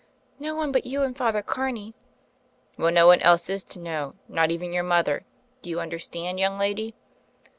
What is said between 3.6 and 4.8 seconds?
to know— not even